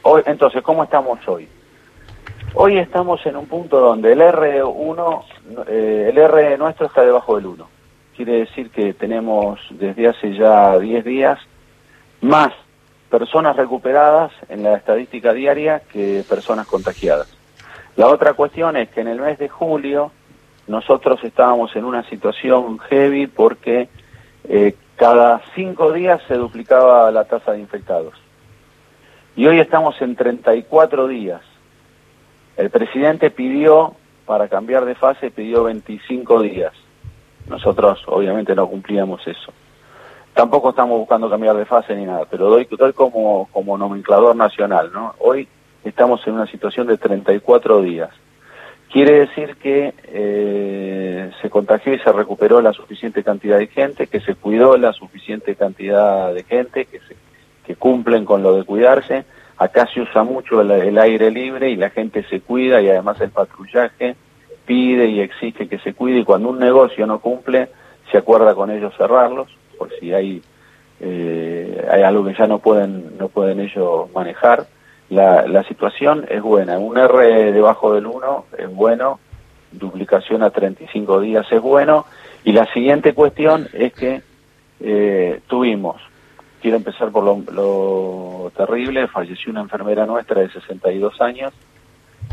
Hoy, 0.00 0.22
entonces, 0.24 0.62
¿cómo 0.62 0.82
estamos 0.82 1.18
hoy? 1.28 1.46
Hoy 2.54 2.78
estamos 2.78 3.24
en 3.26 3.36
un 3.36 3.44
punto 3.44 3.78
donde 3.78 4.14
el 4.14 4.20
R1, 4.22 5.24
eh, 5.68 6.06
el 6.10 6.16
R 6.16 6.56
nuestro 6.56 6.86
está 6.86 7.02
debajo 7.02 7.36
del 7.36 7.46
1. 7.46 7.68
Quiere 8.16 8.38
decir 8.38 8.70
que 8.70 8.94
tenemos 8.94 9.60
desde 9.68 10.08
hace 10.08 10.34
ya 10.34 10.78
10 10.78 11.04
días 11.04 11.38
más 12.22 12.54
personas 13.10 13.54
recuperadas 13.54 14.32
en 14.48 14.62
la 14.62 14.76
estadística 14.76 15.34
diaria 15.34 15.82
que 15.92 16.24
personas 16.26 16.66
contagiadas. 16.66 17.36
La 17.96 18.06
otra 18.06 18.32
cuestión 18.32 18.78
es 18.78 18.88
que 18.88 19.02
en 19.02 19.08
el 19.08 19.20
mes 19.20 19.38
de 19.38 19.50
julio 19.50 20.10
nosotros 20.68 21.22
estábamos 21.22 21.76
en 21.76 21.84
una 21.84 22.02
situación 22.08 22.78
heavy 22.78 23.26
porque 23.26 23.88
eh, 24.48 24.74
cada 25.04 25.42
cinco 25.54 25.92
días 25.92 26.22
se 26.26 26.32
duplicaba 26.32 27.10
la 27.10 27.24
tasa 27.24 27.52
de 27.52 27.60
infectados. 27.60 28.14
Y 29.36 29.46
hoy 29.46 29.60
estamos 29.60 30.00
en 30.00 30.16
34 30.16 31.06
días. 31.08 31.42
El 32.56 32.70
presidente 32.70 33.30
pidió, 33.30 33.96
para 34.24 34.48
cambiar 34.48 34.86
de 34.86 34.94
fase, 34.94 35.30
pidió 35.30 35.64
25 35.64 36.40
días. 36.40 36.72
Nosotros 37.46 38.02
obviamente 38.06 38.54
no 38.54 38.66
cumplíamos 38.66 39.20
eso. 39.26 39.52
Tampoco 40.32 40.70
estamos 40.70 40.98
buscando 40.98 41.28
cambiar 41.28 41.58
de 41.58 41.66
fase 41.66 41.94
ni 41.94 42.06
nada, 42.06 42.24
pero 42.24 42.48
doy, 42.48 42.66
doy 42.70 42.94
como, 42.94 43.50
como 43.52 43.76
nomenclador 43.76 44.34
nacional, 44.34 44.90
¿no? 44.90 45.16
Hoy 45.18 45.46
estamos 45.84 46.26
en 46.26 46.32
una 46.32 46.46
situación 46.46 46.86
de 46.86 46.96
34 46.96 47.82
días. 47.82 48.08
Quiere 48.94 49.26
decir 49.26 49.56
que 49.56 49.92
eh, 50.04 51.28
se 51.42 51.50
contagió 51.50 51.94
y 51.94 51.98
se 51.98 52.12
recuperó 52.12 52.62
la 52.62 52.72
suficiente 52.72 53.24
cantidad 53.24 53.58
de 53.58 53.66
gente, 53.66 54.06
que 54.06 54.20
se 54.20 54.36
cuidó 54.36 54.76
la 54.76 54.92
suficiente 54.92 55.56
cantidad 55.56 56.32
de 56.32 56.44
gente, 56.44 56.84
que, 56.84 57.00
se, 57.00 57.16
que 57.66 57.74
cumplen 57.74 58.24
con 58.24 58.44
lo 58.44 58.54
de 58.54 58.62
cuidarse. 58.62 59.24
Acá 59.56 59.88
se 59.92 60.00
usa 60.00 60.22
mucho 60.22 60.60
el, 60.60 60.96
aire 60.96 61.32
libre 61.32 61.70
y 61.70 61.76
la 61.76 61.90
gente 61.90 62.22
se 62.30 62.40
cuida 62.40 62.80
y 62.82 62.88
además 62.88 63.20
el 63.20 63.30
patrullaje 63.30 64.14
pide 64.64 65.06
y 65.08 65.18
exige 65.22 65.66
que 65.66 65.80
se 65.80 65.92
cuide 65.94 66.20
y 66.20 66.24
cuando 66.24 66.50
un 66.50 66.60
negocio 66.60 67.04
no 67.04 67.18
cumple 67.18 67.70
se 68.12 68.18
acuerda 68.18 68.54
con 68.54 68.70
ellos 68.70 68.94
cerrarlos 68.96 69.48
por 69.76 69.90
si 69.98 70.14
hay 70.14 70.40
eh, 71.00 71.84
hay 71.90 72.02
algo 72.02 72.24
que 72.24 72.34
ya 72.34 72.46
no 72.46 72.60
pueden 72.60 73.18
no 73.18 73.28
pueden 73.28 73.58
ellos 73.58 74.08
manejar 74.14 74.66
la, 75.14 75.46
la 75.46 75.62
situación 75.64 76.26
es 76.28 76.42
buena. 76.42 76.78
Un 76.78 76.98
R 76.98 77.52
debajo 77.52 77.94
del 77.94 78.06
1 78.06 78.44
es 78.58 78.74
bueno, 78.74 79.20
duplicación 79.72 80.42
a 80.42 80.50
35 80.50 81.20
días 81.20 81.46
es 81.50 81.60
bueno. 81.60 82.06
Y 82.44 82.52
la 82.52 82.66
siguiente 82.72 83.14
cuestión 83.14 83.68
es 83.72 83.92
que 83.94 84.22
eh, 84.80 85.40
tuvimos, 85.46 86.00
quiero 86.60 86.76
empezar 86.76 87.10
por 87.10 87.24
lo, 87.24 88.52
terrible, 88.56 89.08
falleció 89.08 89.50
una 89.50 89.62
enfermera 89.62 90.04
nuestra 90.06 90.40
de 90.40 90.50
62 90.50 91.20
años, 91.20 91.52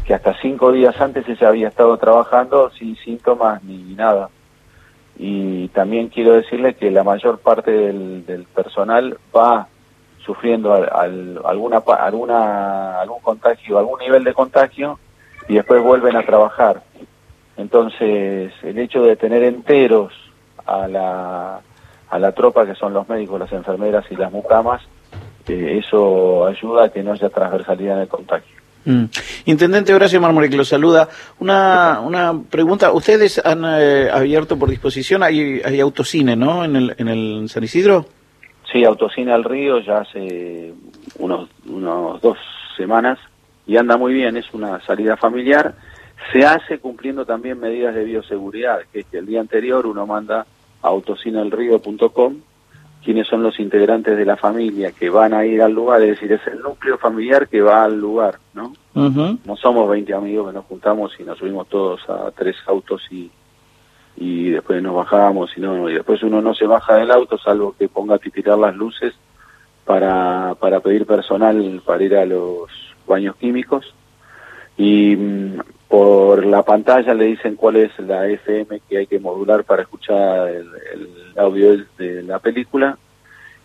que 0.06 0.14
hasta 0.14 0.36
cinco 0.42 0.72
días 0.72 1.00
antes 1.00 1.28
ella 1.30 1.50
había 1.50 1.68
estado 1.70 1.98
trabajando 1.98 2.72
sin 2.72 2.96
síntomas 2.98 3.64
ni 3.64 3.96
nada. 3.96 4.30
Y 5.18 5.68
también 5.70 6.10
quiero 6.10 6.34
decirle 6.34 6.74
que 6.74 6.90
la 6.90 7.04
mayor 7.04 7.40
parte 7.40 7.72
del, 7.72 8.26
del 8.26 8.46
personal 8.46 9.18
va 9.36 9.68
sufriendo 10.26 10.74
alguna, 10.74 11.78
alguna, 11.78 13.02
algún 13.02 13.20
contagio, 13.22 13.80
algún 13.80 14.00
nivel 14.00 14.24
de 14.24 14.34
contagio 14.34 15.00
y 15.48 15.56
después 15.56 15.82
vuelven 15.82 16.16
a 16.16 16.26
trabajar. 16.26 16.82
Entonces, 17.58 18.54
el 18.64 18.80
hecho 18.80 19.04
de 19.04 19.16
tener 19.16 19.44
enteros 19.44 20.14
a 20.66 20.88
la, 20.88 21.62
a 22.10 22.20
la 22.20 22.32
tropa, 22.32 22.66
que 22.66 22.76
son 22.76 22.94
los 22.94 23.08
médicos, 23.10 23.40
las 23.40 23.52
enfermeras 23.52 24.06
y 24.10 24.16
las 24.16 24.32
mucamas, 24.32 24.82
eh, 25.48 25.80
eso 25.84 26.46
ayuda 26.46 26.86
a 26.86 26.90
que 26.90 27.04
no 27.04 27.14
haya 27.14 27.30
transversalidad 27.30 27.98
en 27.98 28.02
el 28.02 28.08
contagio. 28.08 28.62
Mm. 28.86 29.06
Intendente 29.46 29.94
Horacio 29.94 30.20
que 30.22 30.58
lo 30.58 30.66
saluda. 30.66 31.08
Una, 31.40 32.00
una 32.02 32.42
pregunta. 32.50 32.92
¿Ustedes 32.92 33.40
han 33.44 33.64
eh, 33.66 34.10
abierto 34.12 34.58
por 34.58 34.70
disposición? 34.70 35.22
Hay, 35.22 35.62
hay 35.64 35.80
autocine, 35.80 36.36
¿no? 36.36 36.64
En 36.66 36.76
el, 36.76 36.96
en 36.98 37.08
el 37.08 37.50
San 37.50 37.64
Isidro. 37.64 38.06
Sí, 38.72 38.86
Autocine 38.86 39.34
al 39.34 39.44
Río 39.44 39.80
ya 39.80 40.00
hace 40.00 40.74
unos, 41.20 41.50
unos 41.66 42.22
dos 42.22 42.38
semanas 42.78 43.20
y 43.68 43.78
anda 43.78 43.98
muy 43.98 44.14
bien, 44.14 44.38
es 44.38 44.54
una 44.54 44.80
salida 44.82 45.18
familiar. 45.18 45.76
Se 46.32 46.46
hace 46.46 46.80
cumpliendo 46.80 47.26
también 47.26 47.60
medidas 47.60 47.94
de 47.96 48.06
bioseguridad, 48.06 48.80
que 48.92 49.02
es 49.02 49.06
que 49.08 49.18
el 49.18 49.26
día 49.26 49.42
anterior 49.42 49.86
uno 49.86 50.06
manda 50.06 50.46
a 50.82 50.88
autocinealrío.com 50.88 52.36
quiénes 53.04 53.28
son 53.28 53.44
los 53.44 53.60
integrantes 53.60 54.16
de 54.16 54.26
la 54.26 54.38
familia 54.38 54.92
que 54.92 55.10
van 55.10 55.34
a 55.34 55.46
ir 55.46 55.62
al 55.62 55.74
lugar, 55.74 56.02
es 56.04 56.10
decir, 56.10 56.32
es 56.32 56.46
el 56.48 56.60
núcleo 56.60 56.98
familiar 56.98 57.48
que 57.48 57.62
va 57.62 57.84
al 57.84 58.00
lugar, 58.00 58.38
¿no? 58.54 58.74
No 58.94 59.56
somos 59.56 59.90
20 59.90 60.14
amigos 60.14 60.48
que 60.48 60.54
nos 60.54 60.66
juntamos 60.66 61.12
y 61.20 61.24
nos 61.24 61.40
subimos 61.40 61.68
todos 61.68 62.08
a 62.08 62.30
tres 62.32 62.56
autos 62.68 63.02
y, 63.10 63.32
y 64.16 64.50
después 64.50 64.82
nos 64.84 64.96
bajamos 64.96 65.52
y 65.58 65.62
no 65.62 65.90
y 65.90 65.94
después 65.94 66.22
uno 66.24 66.42
no 66.42 66.54
se 66.54 66.66
baja 66.66 66.96
del 66.96 67.12
auto 67.12 67.38
salvo 67.38 67.76
que 67.78 67.88
ponga 67.88 68.16
a 68.16 68.20
titirar 68.20 68.58
las 68.58 68.76
luces 68.76 69.14
para, 69.86 70.56
para 70.60 70.80
pedir 70.80 71.06
personal 71.06 71.82
para 71.86 72.04
ir 72.04 72.16
a 72.16 72.26
los 72.26 72.70
baños 73.08 73.36
químicos. 73.36 73.94
Y 74.78 75.16
mm, 75.16 75.60
por 75.88 76.46
la 76.46 76.64
pantalla 76.64 77.14
le 77.14 77.26
dicen 77.26 77.56
cuál 77.56 77.76
es 77.76 77.98
la 78.00 78.28
FM 78.28 78.82
que 78.88 79.00
hay 79.00 79.08
que 79.08 79.20
modular 79.20 79.64
para 79.64 79.82
escuchar 79.82 80.48
el 80.50 80.68
audio 81.36 81.78
de 81.98 82.24
la 82.24 82.40
película 82.40 82.98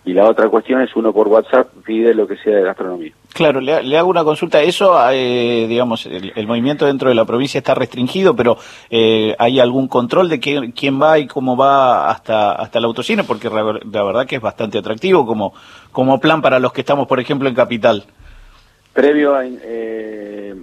y 0.06 0.12
la 0.12 0.24
otra 0.24 0.48
cuestión 0.48 0.80
es 0.82 0.94
uno 0.94 1.12
por 1.12 1.26
WhatsApp 1.26 1.66
pide 1.84 2.14
lo 2.14 2.28
que 2.28 2.36
sea 2.36 2.54
de 2.56 2.62
gastronomía. 2.62 3.10
Claro, 3.34 3.60
le, 3.60 3.98
hago 3.98 4.08
una 4.08 4.22
consulta. 4.22 4.62
Eso, 4.62 4.96
eh, 5.10 5.66
digamos, 5.68 6.06
el, 6.06 6.46
movimiento 6.46 6.86
dentro 6.86 7.08
de 7.08 7.16
la 7.16 7.24
provincia 7.24 7.58
está 7.58 7.74
restringido, 7.74 8.36
pero 8.36 8.56
eh, 8.88 9.34
¿hay 9.36 9.58
algún 9.58 9.88
control 9.88 10.28
de 10.28 10.38
quién 10.38 11.02
va 11.02 11.18
y 11.18 11.26
cómo 11.26 11.56
va 11.56 12.08
hasta, 12.08 12.52
hasta 12.52 12.78
el 12.78 12.84
autocine? 12.84 13.24
Porque 13.24 13.50
la, 13.50 14.04
verdad 14.04 14.26
que 14.26 14.36
es 14.36 14.40
bastante 14.40 14.78
atractivo 14.78 15.26
como, 15.26 15.52
como 15.90 16.20
plan 16.20 16.40
para 16.40 16.60
los 16.60 16.72
que 16.72 16.82
estamos, 16.82 17.08
por 17.08 17.18
ejemplo, 17.18 17.48
en 17.48 17.56
Capital. 17.56 18.04
Previo 18.92 19.34
a... 19.34 19.44
Eh, 19.44 20.54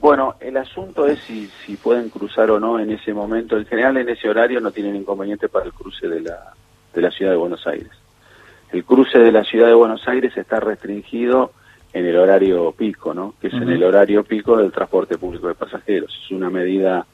bueno, 0.00 0.34
el 0.40 0.56
asunto 0.56 1.06
es 1.06 1.20
si, 1.20 1.48
si 1.64 1.76
pueden 1.76 2.08
cruzar 2.08 2.50
o 2.50 2.58
no 2.58 2.80
en 2.80 2.90
ese 2.90 3.14
momento. 3.14 3.56
En 3.56 3.66
general, 3.66 3.98
en 3.98 4.08
ese 4.08 4.28
horario 4.28 4.60
no 4.60 4.72
tienen 4.72 4.96
inconveniente 4.96 5.48
para 5.48 5.66
el 5.66 5.72
cruce 5.72 6.08
de 6.08 6.22
la, 6.22 6.54
de 6.92 7.02
la 7.02 7.10
ciudad 7.12 7.30
de 7.30 7.36
Buenos 7.36 7.64
Aires. 7.68 7.99
El 8.72 8.84
cruce 8.84 9.18
de 9.18 9.32
la 9.32 9.44
ciudad 9.44 9.68
de 9.68 9.74
Buenos 9.74 10.06
Aires 10.06 10.36
está 10.36 10.60
restringido 10.60 11.52
en 11.92 12.06
el 12.06 12.16
horario 12.16 12.72
pico, 12.72 13.12
¿no? 13.14 13.34
Que 13.40 13.48
es 13.48 13.54
en 13.54 13.68
el 13.68 13.82
horario 13.82 14.22
pico 14.22 14.56
del 14.56 14.70
transporte 14.70 15.18
público 15.18 15.48
de 15.48 15.54
pasajeros. 15.54 16.16
Es 16.24 16.30
una 16.30 16.48
medida 16.48 17.04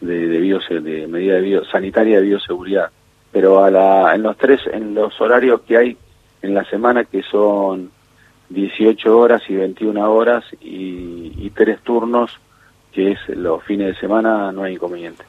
de, 0.00 0.28
de, 0.28 0.80
de 0.80 1.06
medida 1.08 1.40
de 1.40 1.62
sanitaria 1.70 2.20
de 2.20 2.26
bioseguridad. 2.26 2.90
Pero 3.32 3.64
a 3.64 3.70
la, 3.70 4.14
en 4.14 4.22
los 4.22 4.36
tres, 4.36 4.60
en 4.70 4.94
los 4.94 5.20
horarios 5.20 5.62
que 5.62 5.76
hay 5.76 5.96
en 6.42 6.54
la 6.54 6.64
semana 6.64 7.04
que 7.04 7.22
son 7.22 7.90
18 8.50 9.18
horas 9.18 9.42
y 9.48 9.54
21 9.54 10.12
horas 10.12 10.44
y, 10.60 11.32
y 11.36 11.50
tres 11.54 11.80
turnos, 11.82 12.38
que 12.92 13.12
es 13.12 13.18
los 13.28 13.62
fines 13.64 13.88
de 13.88 14.00
semana, 14.00 14.52
no 14.52 14.64
hay 14.64 14.74
inconveniente. 14.74 15.24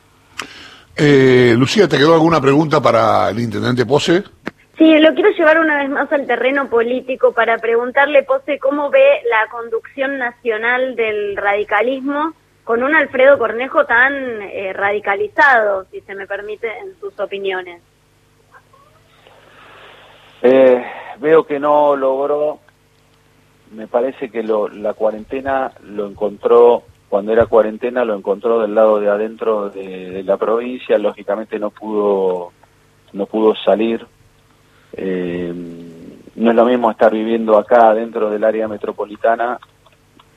Eh, 0.95 1.55
Lucía, 1.57 1.87
¿te 1.87 1.97
quedó 1.97 2.13
alguna 2.13 2.41
pregunta 2.41 2.81
para 2.81 3.29
el 3.29 3.39
intendente 3.39 3.85
Pose? 3.85 4.23
Sí, 4.77 4.97
lo 4.97 5.13
quiero 5.13 5.29
llevar 5.29 5.59
una 5.59 5.77
vez 5.77 5.89
más 5.89 6.11
al 6.11 6.25
terreno 6.25 6.67
político 6.67 7.31
para 7.31 7.59
preguntarle, 7.59 8.23
Pose, 8.23 8.57
cómo 8.57 8.89
ve 8.89 9.21
la 9.29 9.47
conducción 9.51 10.17
nacional 10.17 10.95
del 10.95 11.37
radicalismo 11.37 12.33
con 12.63 12.81
un 12.81 12.95
Alfredo 12.95 13.37
Cornejo 13.37 13.85
tan 13.85 14.13
eh, 14.41 14.73
radicalizado, 14.73 15.85
si 15.91 16.01
se 16.01 16.15
me 16.15 16.25
permite, 16.25 16.67
en 16.79 16.99
sus 16.99 17.19
opiniones. 17.19 17.83
Eh, 20.41 20.83
veo 21.19 21.45
que 21.45 21.59
no 21.59 21.95
logró, 21.95 22.59
me 23.71 23.87
parece 23.87 24.31
que 24.31 24.41
lo, 24.41 24.69
la 24.69 24.93
cuarentena 24.93 25.71
lo 25.83 26.07
encontró, 26.07 26.83
cuando 27.09 27.31
era 27.31 27.45
cuarentena 27.45 28.03
lo 28.05 28.15
encontró 28.15 28.61
del 28.61 28.73
lado 28.73 28.99
de 28.99 29.09
adentro 29.09 29.69
de, 29.69 30.09
de 30.09 30.23
la 30.23 30.37
provincia, 30.37 30.97
lógicamente 30.97 31.59
no 31.59 31.69
pudo, 31.69 32.51
no 33.11 33.25
pudo 33.27 33.53
salir 33.55 34.05
eh, 34.93 35.53
no 36.35 36.49
es 36.49 36.55
lo 36.55 36.65
mismo 36.65 36.91
estar 36.91 37.11
viviendo 37.11 37.57
acá 37.57 37.93
dentro 37.93 38.29
del 38.29 38.43
área 38.43 38.67
metropolitana 38.67 39.59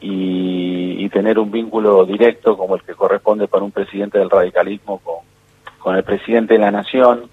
y, 0.00 1.04
y, 1.04 1.08
tener 1.08 1.38
un 1.38 1.50
vínculo 1.50 2.04
directo 2.04 2.56
como 2.56 2.76
el 2.76 2.82
que 2.82 2.94
corresponde 2.94 3.48
para 3.48 3.64
un 3.64 3.72
presidente 3.72 4.18
del 4.18 4.28
radicalismo 4.28 4.98
con, 4.98 5.16
con 5.78 5.96
el 5.96 6.04
presidente 6.04 6.54
de 6.54 6.60
la 6.60 6.70
nación 6.70 7.30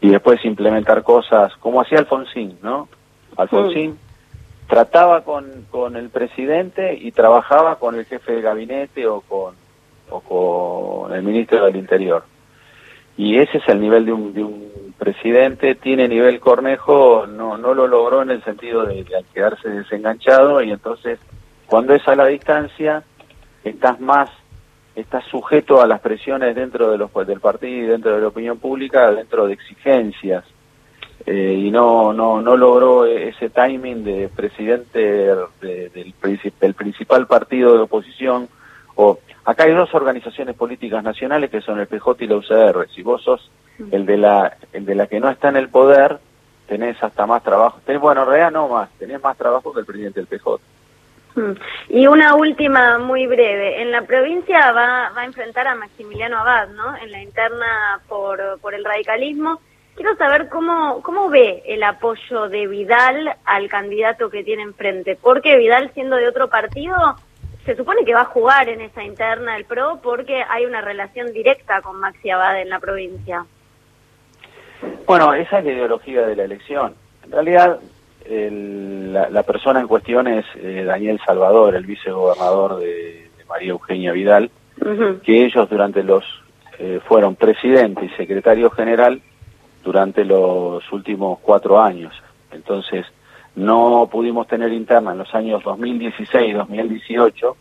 y 0.00 0.08
después 0.08 0.44
implementar 0.44 1.02
cosas 1.02 1.54
como 1.56 1.80
hacía 1.80 1.98
Alfonsín, 1.98 2.58
¿no? 2.62 2.88
Alfonsín 3.36 3.98
trataba 4.66 5.22
con, 5.22 5.66
con 5.70 5.96
el 5.96 6.10
presidente 6.10 6.94
y 6.94 7.12
trabajaba 7.12 7.78
con 7.78 7.96
el 7.96 8.06
jefe 8.06 8.32
de 8.32 8.40
gabinete 8.40 9.06
o 9.06 9.20
con, 9.20 9.54
o 10.10 10.20
con 10.20 11.12
el 11.12 11.22
ministro 11.22 11.64
del 11.64 11.76
Interior. 11.76 12.24
Y 13.16 13.38
ese 13.38 13.58
es 13.58 13.68
el 13.68 13.80
nivel 13.80 14.06
de 14.06 14.12
un, 14.12 14.32
de 14.32 14.44
un 14.44 14.70
presidente 15.00 15.74
tiene 15.74 16.06
nivel 16.06 16.40
Cornejo, 16.40 17.26
no, 17.26 17.56
no 17.56 17.72
lo 17.72 17.88
logró 17.88 18.20
en 18.20 18.30
el 18.30 18.44
sentido 18.44 18.84
de, 18.84 19.04
quedarse 19.32 19.68
desenganchado 19.70 20.62
y 20.62 20.70
entonces 20.70 21.18
cuando 21.66 21.94
es 21.94 22.06
a 22.06 22.14
la 22.14 22.26
distancia 22.26 23.02
estás 23.64 23.98
más, 23.98 24.28
estás 24.94 25.24
sujeto 25.24 25.80
a 25.80 25.86
las 25.86 26.00
presiones 26.00 26.54
dentro 26.54 26.90
de 26.90 26.98
los, 26.98 27.10
del 27.26 27.40
partido 27.40 27.86
y 27.86 27.88
dentro 27.88 28.14
de 28.14 28.20
la 28.20 28.28
opinión 28.28 28.58
pública, 28.58 29.10
dentro 29.10 29.46
de 29.46 29.54
exigencias. 29.54 30.44
Eh, 31.26 31.54
y 31.58 31.70
no, 31.70 32.12
no, 32.12 32.40
no 32.42 32.56
logró 32.56 33.06
ese 33.06 33.50
timing 33.50 34.04
de 34.04 34.28
presidente 34.28 34.98
del, 34.98 36.14
del 36.60 36.74
principal 36.74 37.26
partido 37.26 37.74
de 37.74 37.80
oposición 37.80 38.48
o 38.96 39.18
Acá 39.44 39.64
hay 39.64 39.72
dos 39.72 39.92
organizaciones 39.94 40.54
políticas 40.54 41.02
nacionales 41.02 41.50
que 41.50 41.60
son 41.60 41.80
el 41.80 41.86
PJ 41.86 42.24
y 42.24 42.26
la 42.26 42.36
UCR. 42.36 42.88
Si 42.94 43.02
vos 43.02 43.22
sos 43.22 43.50
el 43.90 44.04
de 44.04 44.18
la, 44.18 44.56
el 44.72 44.84
de 44.84 44.94
la 44.94 45.06
que 45.06 45.20
no 45.20 45.30
está 45.30 45.48
en 45.48 45.56
el 45.56 45.68
poder, 45.68 46.18
tenés 46.66 47.02
hasta 47.02 47.26
más 47.26 47.42
trabajo. 47.42 47.80
Tenés, 47.84 48.00
bueno, 48.00 48.22
en 48.22 48.28
realidad 48.28 48.52
no 48.52 48.68
más, 48.68 48.90
tenés 48.98 49.22
más 49.22 49.36
trabajo 49.36 49.72
que 49.72 49.80
el 49.80 49.86
presidente 49.86 50.20
del 50.20 50.26
PJ. 50.26 50.60
Y 51.88 52.06
una 52.06 52.34
última 52.34 52.98
muy 52.98 53.26
breve. 53.26 53.82
En 53.82 53.90
la 53.92 54.02
provincia 54.02 54.72
va, 54.72 55.10
va 55.16 55.22
a 55.22 55.24
enfrentar 55.24 55.66
a 55.66 55.74
Maximiliano 55.74 56.38
Abad, 56.38 56.68
¿no? 56.70 56.96
En 56.96 57.10
la 57.10 57.22
interna 57.22 58.00
por, 58.08 58.58
por 58.60 58.74
el 58.74 58.84
radicalismo. 58.84 59.60
Quiero 59.94 60.16
saber 60.16 60.48
cómo, 60.48 61.02
cómo 61.02 61.28
ve 61.28 61.62
el 61.66 61.82
apoyo 61.82 62.48
de 62.48 62.66
Vidal 62.66 63.36
al 63.44 63.68
candidato 63.68 64.30
que 64.30 64.44
tiene 64.44 64.62
enfrente. 64.62 65.16
Porque 65.20 65.56
Vidal, 65.56 65.90
siendo 65.94 66.16
de 66.16 66.28
otro 66.28 66.48
partido, 66.48 66.94
se 67.64 67.76
supone 67.76 68.04
que 68.04 68.14
va 68.14 68.22
a 68.22 68.26
jugar 68.26 68.68
en 68.68 68.80
esa 68.80 69.02
interna 69.02 69.54
del 69.54 69.64
PRO 69.64 70.00
porque 70.02 70.42
hay 70.48 70.64
una 70.64 70.80
relación 70.80 71.32
directa 71.32 71.82
con 71.82 72.00
Maxi 72.00 72.30
Abad 72.30 72.60
en 72.60 72.70
la 72.70 72.80
provincia. 72.80 73.44
Bueno, 75.06 75.34
esa 75.34 75.58
es 75.58 75.64
la 75.64 75.72
ideología 75.72 76.26
de 76.26 76.36
la 76.36 76.44
elección. 76.44 76.94
En 77.24 77.32
realidad, 77.32 77.80
la, 78.28 79.42
persona 79.42 79.80
en 79.80 79.88
cuestión 79.88 80.26
es 80.26 80.44
eh, 80.56 80.84
Daniel 80.84 81.20
Salvador, 81.24 81.74
el 81.74 81.84
vicegobernador 81.84 82.78
de, 82.78 83.28
María 83.48 83.70
Eugenia 83.70 84.12
Vidal, 84.12 84.48
que 85.24 85.44
ellos 85.44 85.68
durante 85.68 86.04
los 86.04 86.24
eh, 86.78 87.00
fueron 87.06 87.34
presidente 87.34 88.04
y 88.04 88.08
secretario 88.10 88.70
general 88.70 89.20
durante 89.82 90.24
los 90.24 90.90
últimos 90.92 91.40
cuatro 91.40 91.80
años. 91.80 92.14
Entonces, 92.52 93.04
no 93.56 94.08
pudimos 94.10 94.46
tener 94.46 94.72
interna 94.72 95.12
en 95.12 95.18
los 95.18 95.34
años 95.34 95.62
2016 95.64 96.54
2018. 96.54 97.56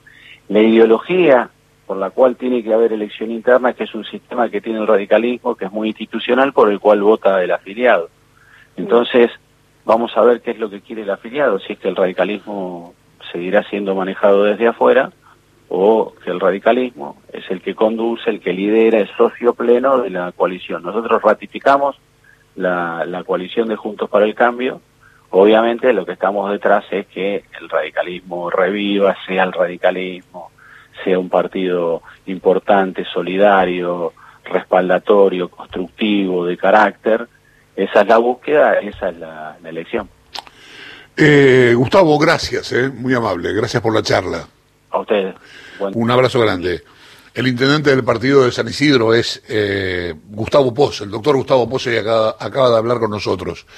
La 0.49 0.59
ideología 0.61 1.49
por 1.89 1.97
la 1.97 2.11
cual 2.11 2.35
tiene 2.35 2.63
que 2.63 2.71
haber 2.71 2.93
elección 2.93 3.31
interna, 3.31 3.73
que 3.73 3.85
es 3.85 3.95
un 3.95 4.05
sistema 4.05 4.47
que 4.49 4.61
tiene 4.61 4.77
el 4.77 4.85
radicalismo, 4.85 5.55
que 5.55 5.65
es 5.65 5.71
muy 5.71 5.87
institucional, 5.87 6.53
por 6.53 6.69
el 6.69 6.79
cual 6.79 7.01
vota 7.01 7.43
el 7.43 7.49
afiliado. 7.49 8.09
Entonces, 8.77 9.31
vamos 9.85 10.15
a 10.15 10.21
ver 10.21 10.41
qué 10.41 10.51
es 10.51 10.59
lo 10.59 10.69
que 10.69 10.81
quiere 10.81 11.01
el 11.01 11.09
afiliado, 11.09 11.57
si 11.57 11.73
es 11.73 11.79
que 11.79 11.89
el 11.89 11.95
radicalismo 11.95 12.93
seguirá 13.31 13.63
siendo 13.63 13.95
manejado 13.95 14.43
desde 14.43 14.67
afuera 14.67 15.11
o 15.67 16.13
que 16.23 16.29
el 16.29 16.39
radicalismo 16.39 17.17
es 17.33 17.49
el 17.49 17.59
que 17.59 17.73
conduce, 17.73 18.29
el 18.29 18.39
que 18.39 18.53
lidera, 18.53 18.99
es 18.99 19.09
socio 19.17 19.55
pleno 19.55 19.97
de 19.97 20.11
la 20.11 20.31
coalición. 20.31 20.83
Nosotros 20.83 21.19
ratificamos 21.23 21.95
la, 22.55 23.03
la 23.05 23.23
coalición 23.23 23.67
de 23.67 23.75
Juntos 23.75 24.09
para 24.11 24.25
el 24.25 24.35
Cambio. 24.35 24.79
Obviamente 25.31 25.93
lo 25.93 26.05
que 26.05 26.13
estamos 26.13 26.51
detrás 26.51 26.85
es 26.91 27.05
que 27.07 27.43
el 27.59 27.69
radicalismo 27.69 28.49
reviva, 28.49 29.15
sea 29.27 29.43
el 29.43 29.53
radicalismo, 29.53 30.51
sea 31.03 31.19
un 31.19 31.29
partido 31.29 32.01
importante, 32.25 33.05
solidario, 33.05 34.13
respaldatorio, 34.45 35.49
constructivo, 35.49 36.45
de 36.45 36.57
carácter. 36.57 37.27
Esa 37.75 38.01
es 38.01 38.07
la 38.07 38.17
búsqueda, 38.17 38.79
esa 38.79 39.09
es 39.09 39.17
la, 39.17 39.57
elección. 39.63 40.09
Eh, 41.15 41.73
Gustavo, 41.75 42.17
gracias, 42.17 42.71
eh, 42.71 42.89
muy 42.89 43.13
amable, 43.13 43.53
gracias 43.53 43.83
por 43.83 43.93
la 43.93 44.01
charla. 44.01 44.47
A 44.89 44.99
ustedes. 44.99 45.35
Un 45.93 46.09
abrazo 46.09 46.39
grande. 46.39 46.81
El 47.33 47.47
intendente 47.47 47.91
del 47.91 48.03
partido 48.03 48.43
de 48.43 48.51
San 48.51 48.67
Isidro 48.67 49.13
es 49.13 49.43
eh, 49.47 50.15
Gustavo 50.29 50.73
Pose, 50.73 51.03
el 51.03 51.11
doctor 51.11 51.35
Gustavo 51.35 51.69
Pose 51.69 51.99
acaba, 51.99 52.35
acaba 52.39 52.71
de 52.71 52.77
hablar 52.77 52.99
con 52.99 53.11
nosotros. 53.11 53.65